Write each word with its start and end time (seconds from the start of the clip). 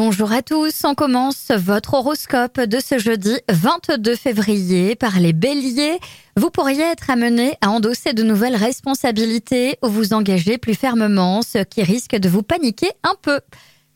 Bonjour 0.00 0.30
à 0.30 0.42
tous, 0.42 0.84
on 0.84 0.94
commence 0.94 1.50
votre 1.50 1.94
horoscope 1.94 2.60
de 2.60 2.78
ce 2.78 3.00
jeudi 3.00 3.34
22 3.50 4.14
février 4.14 4.94
par 4.94 5.18
les 5.18 5.32
béliers. 5.32 5.98
Vous 6.36 6.50
pourriez 6.50 6.84
être 6.84 7.10
amené 7.10 7.58
à 7.62 7.70
endosser 7.70 8.12
de 8.12 8.22
nouvelles 8.22 8.54
responsabilités 8.54 9.76
ou 9.82 9.88
vous 9.88 10.12
engager 10.12 10.56
plus 10.56 10.76
fermement, 10.76 11.42
ce 11.42 11.64
qui 11.64 11.82
risque 11.82 12.14
de 12.14 12.28
vous 12.28 12.44
paniquer 12.44 12.92
un 13.02 13.16
peu. 13.20 13.40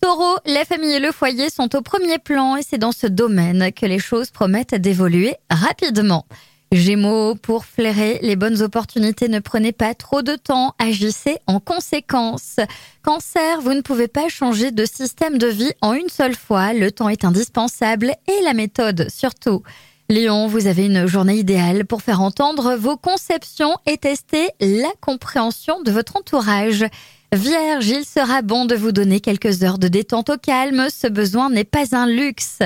Taureau, 0.01 0.39
la 0.45 0.65
famille 0.65 0.95
et 0.95 0.99
le 0.99 1.13
foyer 1.13 1.51
sont 1.51 1.77
au 1.77 1.83
premier 1.83 2.19
plan 2.19 2.57
et 2.57 2.63
c'est 2.69 2.79
dans 2.79 2.91
ce 2.91 3.07
domaine 3.07 3.71
que 3.73 3.87
les 3.87 4.01
choses 4.01 4.33
promettent 4.33 4.75
d'évoluer 4.75 5.37
rapidement. 5.51 6.27
Gémeaux, 6.73 7.35
pour 7.35 7.67
flairer 7.67 8.19
les 8.23 8.35
bonnes 8.35 8.63
opportunités, 8.63 9.29
ne 9.29 9.41
prenez 9.41 9.73
pas 9.73 9.93
trop 9.93 10.23
de 10.23 10.37
temps, 10.37 10.75
agissez 10.79 11.37
en 11.47 11.61
conséquence. 11.61 12.57
Cancer, 13.03 13.61
vous 13.61 13.75
ne 13.75 13.83
pouvez 13.83 14.09
pas 14.09 14.31
changer 14.31 14.71
de 14.71 14.87
système 14.87 15.37
de 15.37 15.49
vie 15.49 15.73
en 15.83 15.93
une 15.93 16.09
seule 16.09 16.35
fois, 16.35 16.73
le 16.73 16.91
temps 16.91 17.11
est 17.11 17.27
indispensable 17.27 18.15
et 18.27 18.43
la 18.43 18.55
méthode 18.55 19.07
surtout. 19.11 19.63
Lion, 20.09 20.47
vous 20.47 20.67
avez 20.67 20.87
une 20.87 21.07
journée 21.07 21.37
idéale 21.37 21.85
pour 21.85 22.01
faire 22.01 22.23
entendre 22.23 22.75
vos 22.77 22.97
conceptions 22.97 23.77
et 23.85 23.99
tester 23.99 24.49
la 24.59 24.93
compréhension 25.03 25.83
de 25.83 25.93
votre 25.93 26.17
entourage. 26.17 26.87
Vierge, 27.33 27.89
il 27.89 28.05
sera 28.05 28.43
bon 28.43 28.67
de 28.67 28.75
vous 28.75 28.93
donner 28.93 29.21
quelques 29.21 29.63
heures 29.63 29.79
de 29.79 29.89
détente 29.89 30.29
au 30.29 30.37
calme, 30.37 30.89
ce 30.91 31.07
besoin 31.07 31.49
n'est 31.49 31.65
pas 31.65 31.97
un 31.97 32.07
luxe. 32.07 32.59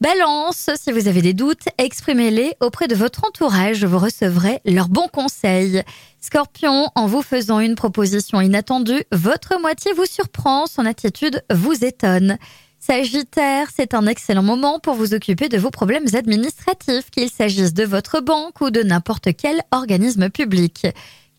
Balance, 0.00 0.70
si 0.76 0.92
vous 0.92 1.08
avez 1.08 1.22
des 1.22 1.32
doutes, 1.32 1.64
exprimez-les 1.76 2.54
auprès 2.60 2.86
de 2.86 2.94
votre 2.94 3.24
entourage, 3.24 3.84
vous 3.84 3.98
recevrez 3.98 4.60
leurs 4.64 4.88
bons 4.88 5.08
conseils. 5.12 5.82
Scorpion, 6.20 6.86
en 6.94 7.08
vous 7.08 7.22
faisant 7.22 7.58
une 7.58 7.74
proposition 7.74 8.40
inattendue, 8.40 9.02
votre 9.10 9.60
moitié 9.60 9.92
vous 9.92 10.06
surprend, 10.06 10.68
son 10.68 10.86
attitude 10.86 11.42
vous 11.52 11.84
étonne. 11.84 12.38
Sagittaire, 12.78 13.68
c'est 13.74 13.92
un 13.92 14.06
excellent 14.06 14.44
moment 14.44 14.78
pour 14.78 14.94
vous 14.94 15.14
occuper 15.14 15.48
de 15.48 15.58
vos 15.58 15.70
problèmes 15.70 16.06
administratifs, 16.14 17.10
qu'il 17.10 17.28
s'agisse 17.28 17.74
de 17.74 17.84
votre 17.84 18.20
banque 18.20 18.60
ou 18.60 18.70
de 18.70 18.84
n'importe 18.84 19.30
quel 19.36 19.62
organisme 19.72 20.30
public. 20.30 20.86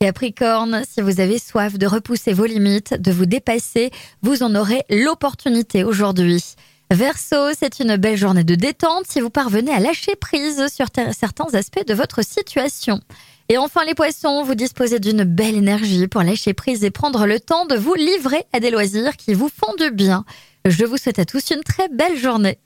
Capricorne, 0.04 0.84
si 0.86 1.00
vous 1.00 1.22
avez 1.22 1.40
soif 1.40 1.78
de 1.78 1.88
repousser 1.88 2.34
vos 2.34 2.44
limites, 2.44 2.94
de 2.94 3.10
vous 3.10 3.26
dépasser, 3.26 3.90
vous 4.22 4.44
en 4.44 4.54
aurez 4.54 4.84
l'opportunité 4.90 5.86
aujourd'hui. 5.86 6.44
Verseau, 6.92 7.54
c'est 7.58 7.80
une 7.80 7.96
belle 7.96 8.18
journée 8.18 8.44
de 8.44 8.56
détente 8.56 9.06
si 9.08 9.22
vous 9.22 9.30
parvenez 9.30 9.72
à 9.72 9.80
lâcher 9.80 10.18
prise 10.18 10.68
sur 10.68 10.88
certains 11.14 11.54
aspects 11.54 11.88
de 11.88 11.94
votre 11.94 12.22
situation. 12.22 13.00
Et 13.48 13.58
enfin 13.58 13.86
les 13.86 13.96
poissons, 13.96 14.44
vous 14.44 14.56
disposez 14.56 15.00
d'une 15.00 15.24
belle 15.24 15.56
énergie 15.56 16.10
pour 16.10 16.22
lâcher 16.22 16.54
prise 16.54 16.84
et 16.84 16.92
prendre 16.92 17.26
le 17.26 17.40
temps 17.40 17.66
de 17.66 17.76
vous 17.76 17.94
livrer 17.94 18.44
à 18.52 18.60
des 18.60 18.72
loisirs 18.72 19.16
qui 19.16 19.34
vous 19.34 19.48
font 19.48 19.74
du 19.80 19.90
bien. 19.90 20.26
Je 20.66 20.84
vous 20.84 20.98
souhaite 20.98 21.20
à 21.20 21.24
tous 21.24 21.50
une 21.52 21.64
très 21.64 21.88
belle 21.88 22.18
journée. 22.18 22.60